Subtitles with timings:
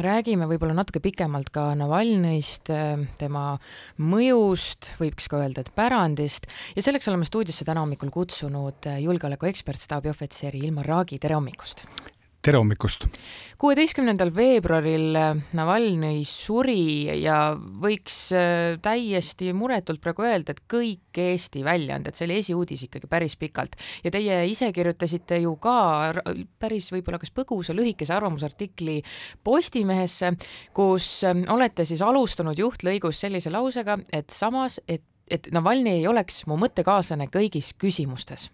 [0.00, 2.70] räägime võib-olla natuke pikemalt ka Navalnõist,
[3.20, 3.44] tema
[4.00, 10.64] mõjust, võiks ka öelda, et pärandist ja selleks oleme stuudiosse täna hommikul kutsunud julgeolekuekspert, staabiohvitseri
[10.64, 11.86] Ilmar Raagi, tere hommikust!
[12.42, 13.04] Tere hommikust!
[13.62, 21.62] kuueteistkümnendal veebruaril äh, Navalnõi suri ja võiks äh, täiesti muretult praegu öelda, et kõik Eesti
[21.62, 25.76] väljaanded, see oli esiuudis ikkagi päris pikalt ja teie ise kirjutasite ju ka
[26.58, 28.96] päris võib-olla kas põgusa lühikese arvamusartikli
[29.46, 30.32] Postimehesse,
[30.74, 36.42] kus äh, olete siis alustanud juhtlõigus sellise lausega, et samas, et, et Navalnõi ei oleks
[36.50, 38.48] mu mõttekaaslane kõigis küsimustes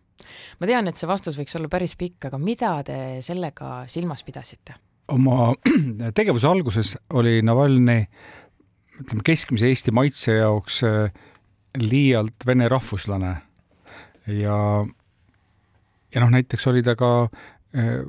[0.60, 4.76] ma tean, et see vastus võiks olla päris pikk, aga mida te sellega silmas pidasite?
[5.08, 5.54] oma
[6.18, 8.04] tegevuse alguses oli Navalnõi
[8.98, 11.12] ütleme, keskmise Eesti maitse jaoks äh,
[11.78, 13.34] liialt vene rahvuslane
[14.26, 14.58] ja,
[16.14, 18.02] ja noh, näiteks oli ta ka äh,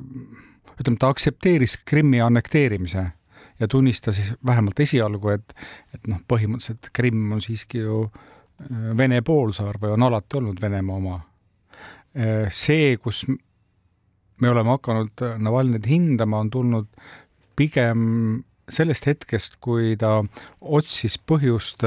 [0.79, 3.05] ütleme, ta aktsepteeris Krimmi annekteerimise
[3.59, 5.55] ja tunnistas vähemalt esialgu, et,
[5.93, 10.99] et noh, põhimõtteliselt Krimm on siiski ju äh, Vene poolsaar või on alati olnud Venemaa
[10.99, 11.19] oma
[12.49, 13.23] see, kus
[14.39, 16.87] me oleme hakanud Navalnõid hindama, on tulnud
[17.59, 20.19] pigem sellest hetkest, kui ta
[20.61, 21.85] otsis põhjust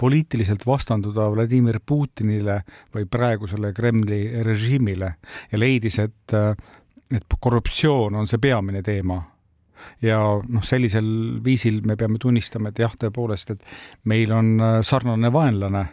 [0.00, 2.60] poliitiliselt vastanduda Vladimir Putinile
[2.94, 5.12] või praegusele Kremli režiimile
[5.52, 6.34] ja leidis, et,
[7.14, 9.22] et korruptsioon on see peamine teema.
[10.02, 10.18] ja
[10.48, 11.06] noh, sellisel
[11.44, 13.64] viisil me peame tunnistama, et jah, tõepoolest, et
[14.04, 15.86] meil on sarnane vaenlane.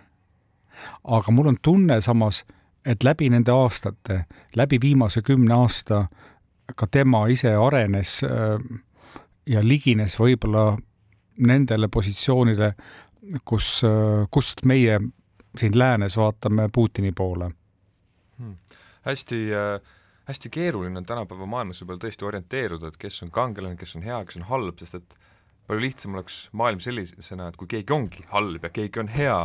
[1.03, 2.43] aga mul on tunne samas
[2.85, 6.05] et läbi nende aastate, läbi viimase kümne aasta
[6.75, 8.57] ka tema ise arenes äh,
[9.49, 10.77] ja ligines võib-olla
[11.37, 12.73] nendele positsioonile,
[13.45, 14.99] kus, äh, kust meie
[15.57, 17.51] siin läänes vaatame Putini poole.
[18.37, 18.55] Hmm..
[19.05, 19.81] hästi äh,
[20.31, 24.19] hästi keeruline on tänapäeva maailmas võib-olla tõesti orienteeruda, et kes on kangelane, kes on hea,
[24.25, 25.15] kes on halb, sest et
[25.67, 29.39] palju lihtsam oleks maailm sellisena, et kui keegi ongi halb ja keegi on hea,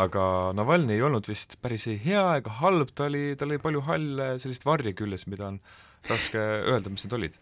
[0.00, 0.24] aga
[0.56, 4.28] Navalnõi ei olnud vist päris ei hea ega halb, ta oli, tal oli palju halle
[4.42, 5.58] sellist varje küljes, mida on
[6.08, 7.40] raske öelda, mis need olid.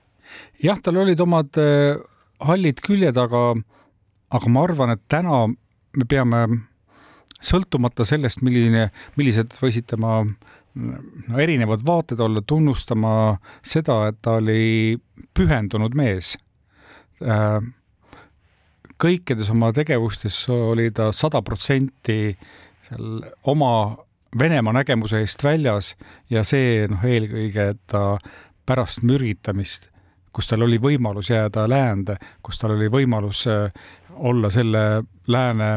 [0.63, 2.01] jah, tal olid omad äh,
[2.47, 3.55] hallid küljed, aga,
[4.35, 6.45] aga ma arvan, et täna me peame
[7.41, 10.21] sõltumata sellest, milline, millised võisid tema
[10.75, 13.13] no erinevad vaated olla, tunnustama
[13.63, 14.99] seda, et ta oli
[15.35, 16.37] pühendunud mees
[17.23, 17.59] äh,
[19.01, 22.37] kõikides oma tegevustes oli ta sada protsenti
[22.89, 23.97] seal oma
[24.39, 25.97] Venemaa nägemuse eest väljas
[26.31, 28.15] ja see noh, eelkõige, ta
[28.63, 29.89] pärast mürgitamist,
[30.31, 33.73] kus tal oli võimalus jääda läände, kus tal oli võimalus äh,
[34.15, 35.73] olla selle lääne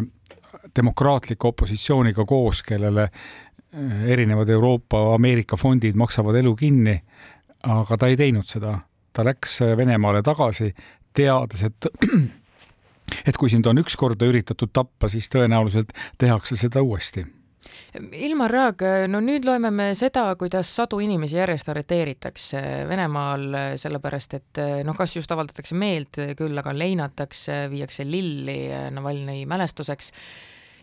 [0.76, 7.00] demokraatliku opositsiooniga koos, kellele äh, erinevad Euroopa, Ameerika fondid maksavad elu kinni,
[7.74, 8.78] aga ta ei teinud seda.
[9.14, 10.76] ta läks äh, Venemaale tagasi,
[11.14, 11.90] teades, et
[13.26, 17.26] et kui sind on üks korda üritatud tappa, siis tõenäoliselt tehakse seda uuesti.
[17.94, 23.46] Ilmar Raag, no nüüd loeme me seda, kuidas sadu inimesi järjest arreteeritakse Venemaal,
[23.80, 28.58] sellepärast et noh, kas just avaldatakse meelt, küll aga leinatakse, viiakse lilli
[28.94, 30.12] Navalnõi mälestuseks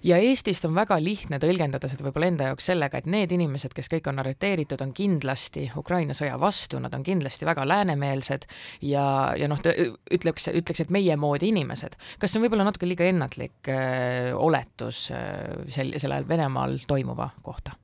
[0.02, 3.90] ja Eestist on väga lihtne tõlgendada seda võib-olla enda jaoks sellega, et need inimesed, kes
[3.92, 8.46] kõik on arreteeritud, on kindlasti Ukraina sõja vastu, nad on kindlasti väga läänemeelsed
[8.88, 9.04] ja,
[9.36, 11.98] ja noh, ütleks, ütleks, et meie moodi inimesed.
[12.18, 17.76] kas see on võib-olla natuke liiga ennatlik äh, oletus äh, sel, sellel Venemaal toimuva kohta?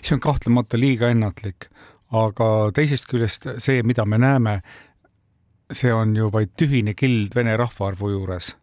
[0.00, 1.68] see on kahtlemata liiga ennatlik,
[2.14, 4.60] aga teisest küljest see, mida me näeme,
[5.72, 8.54] see on ju vaid tühine kild vene rahvaarvu juures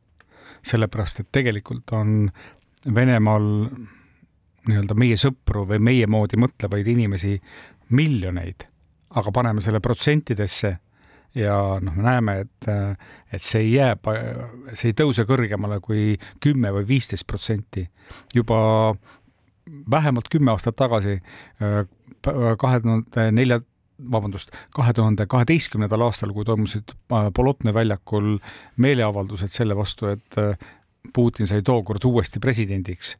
[0.66, 2.32] sellepärast et tegelikult on
[2.82, 3.48] Venemaal
[4.68, 7.36] nii-öelda meie sõpru või meie moodi mõtlevaid inimesi
[7.94, 8.66] miljoneid,
[9.18, 10.72] aga paneme selle protsentidesse
[11.38, 12.70] ja noh, me näeme, et,
[13.34, 13.96] et see ei jää,
[14.74, 17.88] see ei tõuse kõrgemale kui kümme või viisteist protsenti.
[18.36, 18.94] juba
[19.92, 21.20] vähemalt kümme aastat tagasi,
[22.22, 23.62] kahe tuhande nelja,
[24.12, 28.38] vabandust, kahe tuhande kaheteistkümnendal aastal, kui toimusid Polotnõi väljakul
[28.78, 30.40] meeleavaldused selle vastu, et
[31.14, 33.16] Putin sai tookord uuesti presidendiks.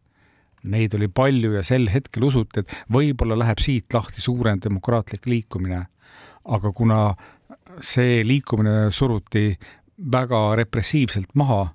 [0.64, 5.88] Neid oli palju ja sel hetkel usuti, et võib-olla läheb siit lahti suurem demokraatlik liikumine.
[6.46, 7.16] aga kuna
[7.86, 9.58] see liikumine suruti
[10.12, 11.68] väga repressiivselt maha,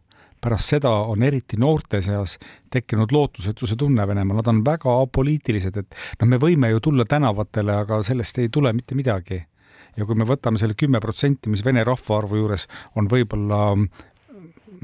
[0.43, 2.37] pärast seda on eriti noorte seas
[2.70, 7.81] tekkinud lootusetuse tunne Venemaal, nad on väga apoliitilised, et noh, me võime ju tulla tänavatele,
[7.85, 9.44] aga sellest ei tule mitte midagi.
[9.97, 12.67] ja kui me võtame selle kümme protsenti, mis vene rahvaarvu juures
[13.00, 13.61] on võib-olla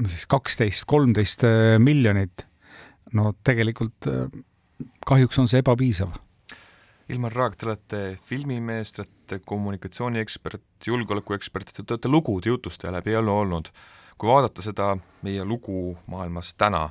[0.01, 1.45] siis kaksteist, kolmteist
[1.79, 2.45] miljonit.
[3.13, 4.07] no tegelikult
[5.05, 6.15] kahjuks on see ebapiisav
[7.11, 13.33] Ilmar Raag, te olete filmimees, te olete kommunikatsiooniekspert, julgeolekuekspert, te olete lugude jutustaja läbi elu
[13.33, 13.69] olnud.
[14.17, 14.91] kui vaadata seda
[15.25, 16.83] meie lugu maailmas täna,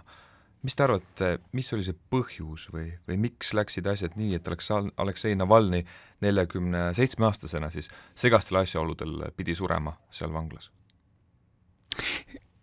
[0.67, 4.91] mis te arvate, mis oli see põhjus või, või miks läksid asjad nii, et Aleksei,
[5.01, 5.85] Aleksei Navalnõi
[6.21, 7.89] neljakümne seitsme aastasena siis
[8.19, 10.69] segastel asjaoludel pidi surema seal vanglas?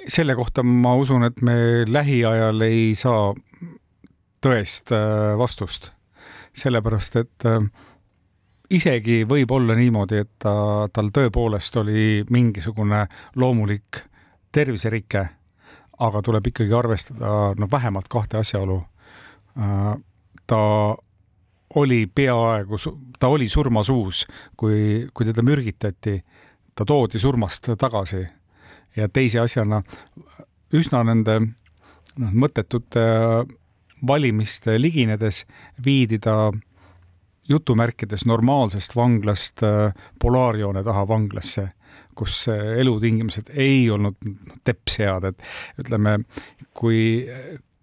[0.07, 3.33] Selle kohta ma usun, et me lähiajal ei saa
[4.43, 5.91] tõest äh, vastust.
[6.55, 7.59] Sellepärast et äh,
[8.71, 13.05] isegi võib olla niimoodi, et ta, tal tõepoolest oli mingisugune
[13.35, 14.03] loomulik
[14.51, 15.25] terviserike,
[15.99, 18.81] aga tuleb ikkagi arvestada noh, vähemalt kahte asjaolu.
[19.59, 19.93] Äh,
[20.47, 20.63] ta
[21.75, 22.79] oli peaaegu,
[23.19, 24.25] ta oli surmasuus,
[24.57, 26.15] kui, kui teda mürgitati,
[26.73, 28.23] ta toodi surmast tagasi
[28.95, 29.81] ja teise asjana
[30.75, 33.03] üsna nende noh, mõttetute
[34.07, 35.43] valimiste liginedes
[35.85, 36.51] viidi ta
[37.49, 41.69] jutumärkides normaalsest vanglast äh, polaarjoone taha vanglasse,
[42.15, 44.19] kus elutingimused ei olnud
[44.67, 46.19] teps head, et ütleme,
[46.77, 47.25] kui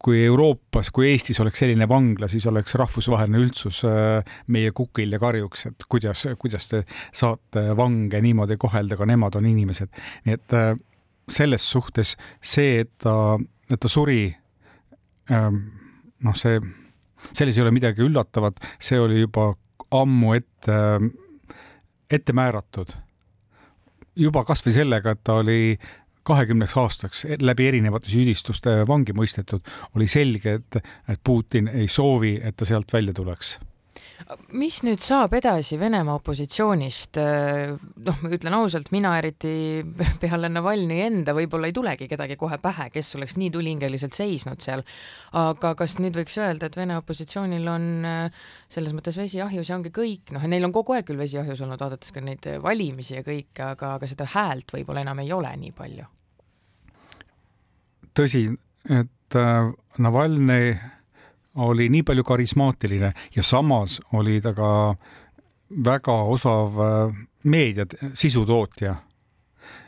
[0.06, 4.20] kui Euroopas, kui Eestis oleks selline vangla, siis oleks rahvusvaheline üldsus äh,
[4.54, 6.84] meie kukil ja karjuks, et kuidas, kuidas te
[7.16, 9.90] saate vange niimoodi kohelda, ka nemad on inimesed.
[10.28, 10.76] nii et äh,
[11.28, 13.36] selles suhtes see, et ta,
[13.70, 14.28] et ta suri
[15.30, 15.60] ähm,
[16.24, 16.60] noh, see,
[17.32, 19.52] selles ei ole midagi üllatavat, see oli juba
[19.96, 20.80] ammu ette,
[22.10, 22.94] ette määratud.
[24.16, 25.76] juba kasvõi sellega, et ta oli
[26.26, 30.78] kahekümneks aastaks läbi erinevate süüdistuste vangi mõistetud, oli selge, et,
[31.08, 33.56] et Putin ei soovi, et ta sealt välja tuleks
[34.56, 37.18] mis nüüd saab edasi Venemaa opositsioonist?
[38.06, 39.84] noh, ma ütlen ausalt, mina eriti
[40.22, 44.82] peale Navalnõi enda võib-olla ei tulegi kedagi kohe pähe, kes oleks nii tulihingeliselt seisnud seal.
[45.36, 47.86] aga kas nüüd võiks öelda, et Vene opositsioonil on
[48.72, 51.62] selles mõttes vesi ahjus ja ongi kõik, noh, neil on kogu aeg küll vesi ahjus
[51.64, 55.54] olnud, vaadates ka neid valimisi ja kõike, aga, aga seda häält võib-olla enam ei ole
[55.62, 56.10] nii palju.
[58.16, 58.46] tõsi,
[58.90, 60.76] et äh, Navalnõi
[61.56, 64.70] oli nii palju karismaatiline ja samas oli ta ka
[65.84, 68.96] väga osav äh, meedia sisutootja.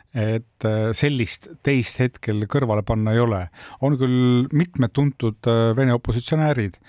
[0.09, 3.47] et äh, sellist teist hetkel kõrvale panna ei ole.
[3.81, 6.79] on küll mitmed tuntud äh, Vene opositsionäärid,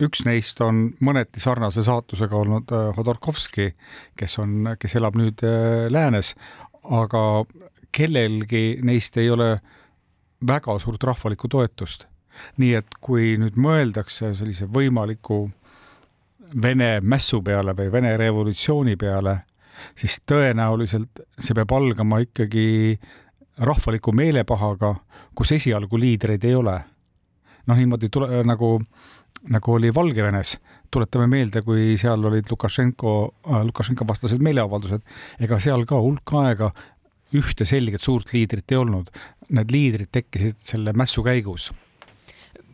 [0.00, 3.72] üks neist on mõneti sarnase saatusega olnud Hodorkovski,
[4.16, 5.42] kes on, kes elab nüüd
[5.90, 6.34] läänes,
[6.84, 7.44] aga
[7.92, 9.58] kellelgi neist ei ole
[10.46, 12.06] väga suurt rahvalikku toetust
[12.58, 15.46] nii et kui nüüd mõeldakse sellise võimaliku
[16.62, 19.34] Vene mässu peale või Vene revolutsiooni peale,
[19.98, 22.96] siis tõenäoliselt see peab algama ikkagi
[23.58, 24.94] rahvaliku meelepahaga,
[25.36, 26.78] kus esialgu liidreid ei ole.
[27.68, 28.78] noh, niimoodi tule, nagu,
[29.52, 30.54] nagu oli Valgevenes,
[30.90, 33.12] tuletame meelde, kui seal olid Lukašenko,
[33.68, 35.04] Lukašenko vastased meeleavaldused,
[35.40, 36.70] ega seal ka hulk aega
[37.36, 39.12] ühte selget suurt liidrit ei olnud.
[39.52, 41.68] Need liidrid tekkisid selle mässu käigus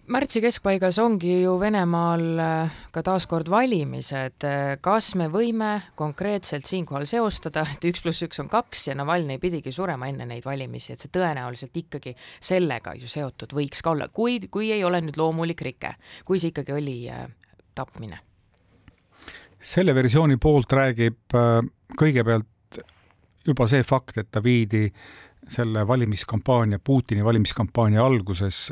[0.06, 4.44] märtsi keskpaigas ongi ju Venemaal äh, ka taaskord valimised.
[4.84, 9.72] kas me võime konkreetselt siinkohal seostada, et üks pluss üks on kaks ja Navalnõi pidigi
[9.72, 14.40] surema enne neid valimisi, et see tõenäoliselt ikkagi sellega ju seotud võiks ka olla, kui,
[14.50, 17.26] kui ei ole nüüd loomulik rike, kui see ikkagi oli äh,
[17.74, 18.20] tapmine?
[19.64, 21.62] selle versiooni poolt räägib äh,
[21.96, 22.82] kõigepealt
[23.46, 24.90] juba see fakt, et ta viidi
[25.48, 28.70] selle valimiskampaania, Putini valimiskampaania alguses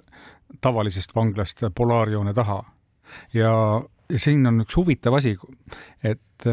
[0.61, 2.65] tavalisest vanglast polaarjoone taha.
[3.35, 3.83] ja,
[4.17, 5.37] siin on üks huvitav asi,
[6.05, 6.49] et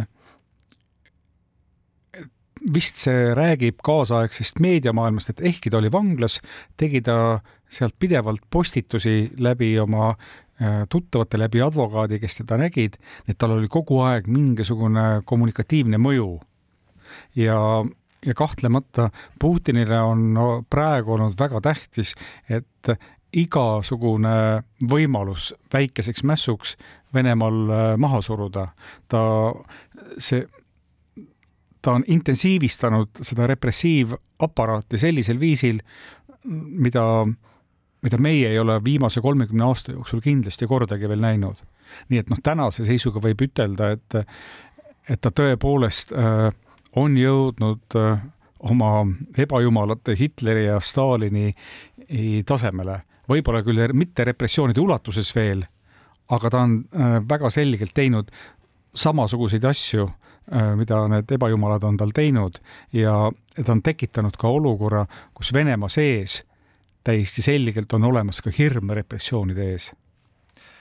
[2.73, 6.39] vist see räägib kaasaegsest meediamaailmast, et ehkki ta oli vanglas,
[6.77, 7.39] tegi ta
[7.69, 13.69] sealt pidevalt postitusi läbi oma äh, tuttavate, läbi advokaadi, kes teda nägid, et tal oli
[13.71, 16.29] kogu aeg mingisugune kommunikatiivne mõju.
[17.35, 17.59] ja,
[18.25, 20.35] ja kahtlemata Putinile on
[20.69, 22.15] praegu olnud väga tähtis,
[22.49, 22.91] et
[23.33, 26.77] igasugune võimalus väikeseks mässuks
[27.13, 28.67] Venemaal äh, maha suruda.
[29.07, 29.19] ta,
[30.17, 30.45] see,
[31.81, 35.79] ta on intensiivistanud seda repressiivaparaati sellisel viisil,
[36.45, 37.25] mida,
[38.01, 41.65] mida meie ei ole viimase kolmekümne aasta jooksul kindlasti kordagi veel näinud.
[42.09, 44.15] nii et noh, tänase seisuga võib ütelda, et,
[45.09, 46.49] et ta tõepoolest äh,
[46.95, 48.21] on jõudnud äh,
[48.59, 49.05] oma
[49.37, 51.53] ebajumalate Hitleri ja Stalini
[52.45, 55.65] tasemele võib-olla küll mitte repressioonide ulatuses veel,
[56.29, 58.31] aga ta on äh, väga selgelt teinud
[58.97, 60.09] samasuguseid asju,
[60.53, 62.59] äh, mida need ebajumalad on tal teinud
[62.93, 63.15] ja
[63.55, 66.43] ta on tekitanud ka olukorra, kus Venemaa sees
[67.03, 69.91] täiesti selgelt on olemas ka hirm repressioonide ees.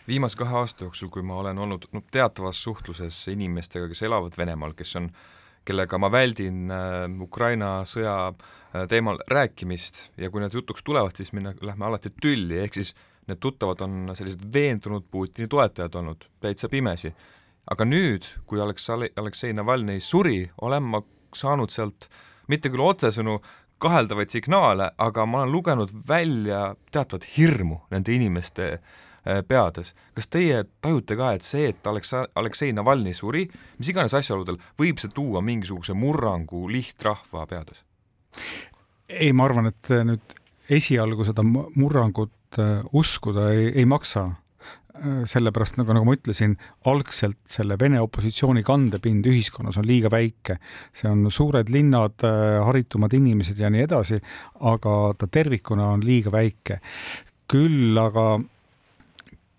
[0.08, 4.72] Viimase kahe aasta jooksul, kui ma olen olnud no, teatavas suhtluses inimestega, kes elavad Venemaal,
[4.76, 5.10] kes on,
[5.68, 11.34] kellega ma väldin äh, Ukraina sõja äh, teemal rääkimist ja kui need jutuks tulevad, siis
[11.36, 12.94] me lähme alati tülli, ehk siis
[13.28, 17.12] need tuttavad on sellised veendunud Putini toetajad olnud, täitsa pimesi.
[17.68, 21.02] aga nüüd, kui Aleksei, Aleksei Navalnõi suri, olen ma
[21.36, 22.08] saanud sealt
[22.48, 23.42] mitte küll otsesõnu
[23.78, 28.96] kaheldavaid signaale, aga ma olen lugenud välja teatavat hirmu nende inimeste äh,
[29.48, 29.94] peades.
[30.14, 33.46] kas teie tajute ka, et see, et Aleksa-, Aleksei Navalnõi suri,
[33.78, 37.84] mis iganes asjaoludel, võib see tuua mingisuguse murrangu lihtrahva peades?
[39.08, 40.36] ei, ma arvan, et nüüd
[40.68, 44.28] esialgu seda murrangut äh, uskuda ei, ei maksa
[44.98, 46.56] Äh, sellepärast nagu, nagu ma ütlesin,
[46.90, 50.58] algselt selle Vene opositsiooni kandepind ühiskonnas on liiga väike.
[50.92, 54.18] see on suured linnad, äh, haritumad inimesed ja nii edasi,
[54.60, 56.80] aga ta tervikuna on liiga väike.
[57.46, 58.40] küll aga,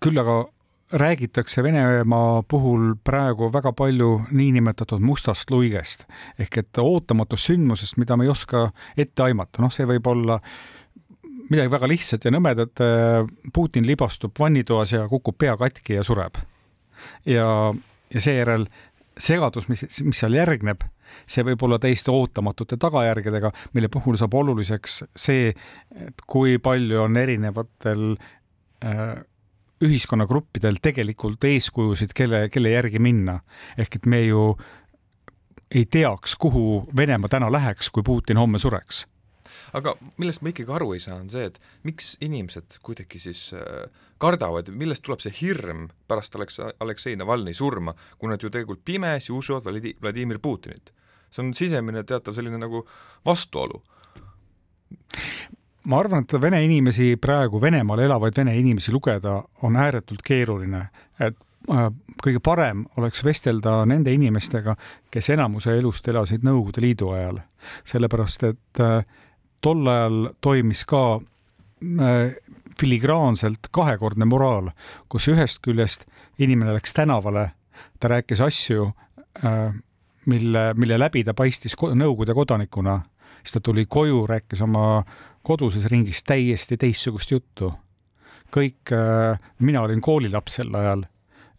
[0.00, 0.44] küll aga
[0.92, 6.06] räägitakse Venemaa puhul praegu väga palju niinimetatud mustast luigest
[6.38, 10.40] ehk et ootamatust sündmusest, mida me ei oska ette aimata, noh, see võib olla
[11.50, 12.82] midagi väga lihtsat ja nõmedat.
[12.82, 16.38] Äh, Putin libastub vannitoas ja kukub pea katki ja sureb.
[17.26, 17.46] ja,
[18.14, 18.66] ja seejärel
[19.18, 20.84] segadus, mis, mis seal järgneb,
[21.28, 25.50] see võib olla täiesti ootamatute tagajärgedega, mille puhul saab oluliseks see,
[26.06, 28.04] et kui palju on erinevatel
[28.84, 29.18] äh,
[29.84, 33.40] ühiskonnagruppidel tegelikult eeskujusid, kelle, kelle järgi minna.
[33.78, 34.56] ehk et me ju
[35.70, 39.06] ei teaks, kuhu Venemaa täna läheks, kui Putin homme sureks
[39.76, 43.84] aga millest ma ikkagi aru ei saa, on see, et miks inimesed kuidagi siis äh,
[44.22, 49.32] kardavad, millest tuleb see hirm pärast Aleks-, Aleksei Navalnõi surma, kui nad ju tegelikult pimesi
[49.34, 50.92] usuvad Vladi-, Vladimir Putinit.
[51.30, 52.82] see on sisemine teatav selline nagu
[53.26, 53.82] vastuolu
[55.90, 60.84] ma arvan, et vene inimesi praegu, Venemaal elavaid vene inimesi lugeda on ääretult keeruline,
[61.18, 61.36] et
[61.70, 61.88] äh,
[62.22, 64.76] kõige parem oleks vestelda nende inimestega,
[65.10, 67.42] kes enamuse elust elasid Nõukogude Liidu ajal.
[67.84, 69.04] sellepärast, et äh,
[69.60, 72.36] tol ajal toimis ka äh,
[72.80, 74.70] filigraanselt kahekordne moraal,
[75.08, 76.06] kus ühest küljest
[76.38, 77.50] inimene läks tänavale,
[78.00, 78.86] ta rääkis asju,
[80.26, 83.00] mille, mille läbi ta paistis Nõukogude kodanikuna,
[83.42, 85.04] siis ta tuli koju, rääkis oma
[85.42, 87.72] koduses ringis täiesti teistsugust juttu.
[88.50, 91.04] kõik, äh, mina olin koolilaps sel ajal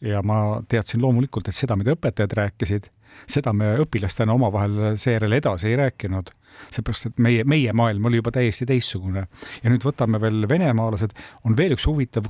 [0.01, 2.89] ja ma teadsin loomulikult, et seda, mida õpetajad rääkisid,
[3.27, 6.33] seda me õpilastena omavahel seejärel edasi ei rääkinud
[6.71, 9.25] seepärast, et meie, meie maailm oli juba täiesti teistsugune.
[9.63, 11.13] ja nüüd võtame veel venemaalased,
[11.47, 12.27] on veel üks huvitav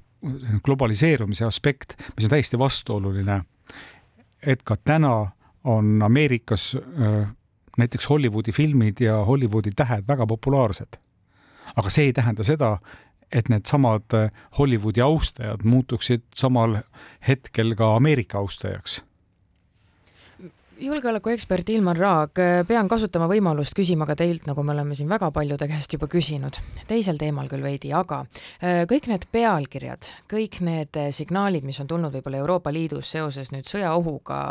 [0.66, 3.42] globaliseerumise aspekt, mis on täiesti vastuoluline.
[4.42, 5.32] et ka täna
[5.64, 6.76] on Ameerikas
[7.78, 11.00] näiteks Hollywoodi filmid ja Hollywoodi tähed väga populaarsed.
[11.76, 12.78] aga see ei tähenda seda,
[13.32, 14.12] et needsamad
[14.58, 16.82] Hollywoodi austajad muutuksid samal
[17.28, 19.04] hetkel ka Ameerika austajaks
[20.82, 25.68] julgeolekuekspert Ilmar Raag, pean kasutama võimalust küsima ka teilt, nagu me oleme siin väga paljude
[25.70, 26.58] käest juba küsinud,
[26.90, 32.14] teisel teemal küll veidi, aga äh, kõik need pealkirjad, kõik need signaalid, mis on tulnud
[32.16, 34.42] võib-olla Euroopa Liidus seoses nüüd sõjaohuga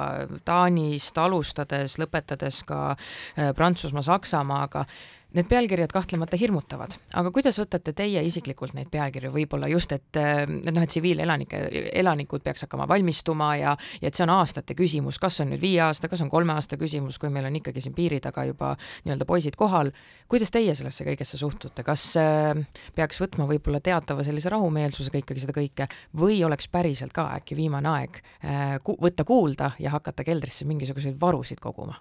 [0.46, 4.86] Taanist alustades, lõpetades ka äh, Prantsusmaa, Saksamaaga,
[5.30, 10.82] Need pealkirjad kahtlemata hirmutavad, aga kuidas võtate teie isiklikult neid pealkirju, võib-olla just, et noh,
[10.82, 11.60] et tsiviilelanike,
[12.00, 15.78] elanikud peaks hakkama valmistuma ja, ja et see on aastate küsimus, kas on nüüd viie
[15.86, 18.72] aasta, kas on kolme aasta küsimus, kui meil on ikkagi siin piiri taga juba
[19.04, 19.94] nii-öelda poisid kohal.
[20.26, 25.54] kuidas teie sellesse kõigesse suhtute, kas äh, peaks võtma võib-olla teatava sellise rahumeelsusega ikkagi seda
[25.54, 30.66] kõike või oleks päriselt ka äkki viimane aeg äh, ku võtta kuulda ja hakata keldrisse
[30.66, 32.00] mingisuguseid varusid koguma?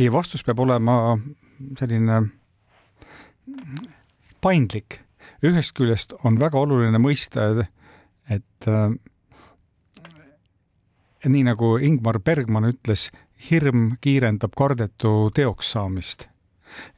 [0.00, 1.18] Meie vastus peab olema
[1.76, 2.22] selline
[4.40, 5.02] paindlik.
[5.44, 7.46] ühest küljest on väga oluline mõista,
[8.28, 8.92] et äh,
[11.24, 13.10] nii nagu Ingmar Bergman ütles,
[13.50, 16.28] hirm kiirendab kardetu teoks saamist.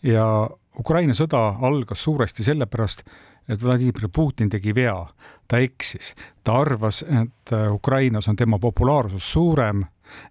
[0.02, 3.02] ja Ukraina sõda algas suuresti sellepärast,
[3.48, 5.08] et Vladimir Putin tegi vea,
[5.48, 9.82] ta eksis, ta arvas, et Ukrainas on tema populaarsus suurem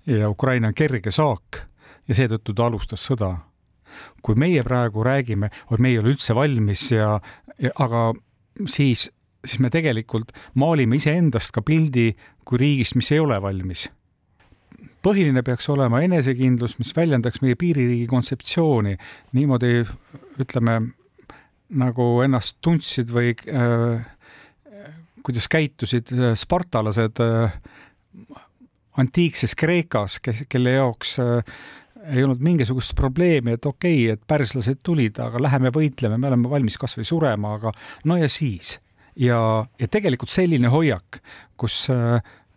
[0.05, 1.70] ja Ukraina on kerge saak
[2.11, 3.37] ja seetõttu ta alustas sõda.
[4.23, 7.19] kui meie praegu räägime, et me ei ole üldse valmis ja,
[7.59, 8.13] ja aga
[8.65, 9.09] siis,
[9.43, 12.13] siis me tegelikult maalime iseendast ka pildi
[12.47, 13.89] kui riigist, mis ei ole valmis
[15.01, 18.95] põhiline peaks olema enesekindlus, mis väljendaks meie piiririigi kontseptsiooni
[19.33, 19.81] niimoodi,
[20.41, 20.75] ütleme,
[21.81, 24.05] nagu ennast tundsid või äh,
[25.25, 27.55] kuidas käitusid äh, spartalased äh,
[29.01, 31.41] antiikses Kreekas, kes, kelle jaoks äh,
[32.09, 36.49] ei olnud mingisugust probleemi, et okei okay,, et pärslased tulid, aga läheme võitleme, me oleme
[36.51, 37.73] valmis kas või surema, aga
[38.09, 38.77] no ja siis.
[39.15, 39.37] ja,
[39.79, 41.21] ja tegelikult selline hoiak,
[41.59, 41.85] kus,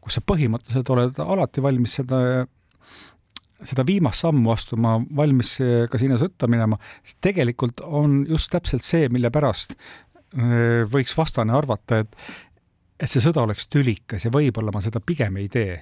[0.01, 2.21] kus sa põhimõtteliselt oled alati valmis seda,
[3.65, 5.57] seda viimast sammu astuma, valmis
[5.91, 6.79] ka sinna sõtta minema,
[7.25, 12.17] tegelikult on just täpselt see, mille pärast äh, võiks vastane arvata, et,
[13.01, 15.81] et see sõda oleks tülikas ja võib-olla ma seda pigem ei tee.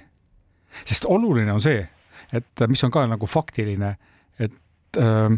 [0.85, 1.83] sest oluline on see,
[2.33, 3.95] et mis on ka nagu faktiline,
[4.39, 5.37] et äh,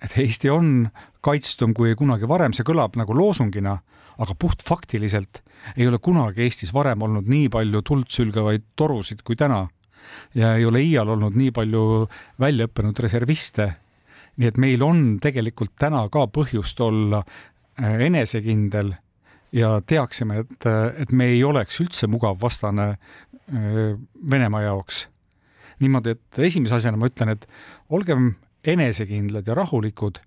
[0.00, 0.88] et Eesti on
[1.24, 3.76] kaitstum kui kunagi varem, see kõlab nagu loosungina,
[4.20, 5.42] aga puhtfaktiliselt
[5.76, 9.68] ei ole kunagi Eestis varem olnud nii palju tuld sülgavaid torusid kui täna.
[10.34, 12.08] ja ei ole iial olnud nii palju
[12.40, 13.72] väljaõppinud reserviste.
[14.36, 17.22] nii et meil on tegelikult täna ka põhjust olla
[17.82, 18.94] äh, enesekindel
[19.52, 23.96] ja teaksime, et, et me ei oleks üldse mugav vastane äh,
[24.30, 25.08] Venemaa jaoks.
[25.80, 27.46] Niimoodi, et esimese asjana ma ütlen, et
[27.90, 28.34] olgem
[28.64, 30.20] enesekindlad ja rahulikud,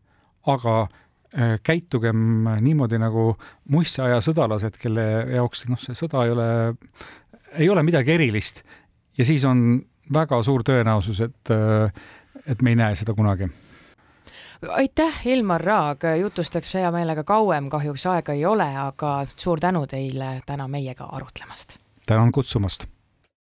[0.49, 3.33] aga äh, käitugem niimoodi nagu
[3.69, 6.47] muistseaja sõdalased, kelle jaoks noh, see sõda ei ole,
[7.59, 8.63] ei ole midagi erilist.
[9.17, 9.83] ja siis on
[10.13, 11.91] väga suur tõenäosus, et, äh,
[12.47, 13.49] et me ei näe seda kunagi
[14.63, 20.37] aitäh, Ilmar Raag, jutustaks hea meelega kauem, kahjuks aega ei ole, aga suur tänu teile
[20.45, 21.75] täna meiega arutlemast.
[22.07, 22.92] tänan kutsumast